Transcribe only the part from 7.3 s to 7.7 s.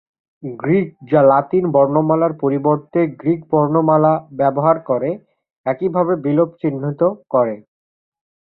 করে।